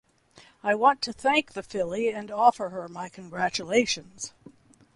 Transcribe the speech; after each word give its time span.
I 0.63 0.73
want 0.73 1.03
to 1.03 1.13
thank 1.13 1.53
the 1.53 1.61
filly 1.61 2.09
and 2.11 2.31
offer 2.31 2.69
her 2.69 2.87
my 2.89 3.07
congratulations. 3.07 4.33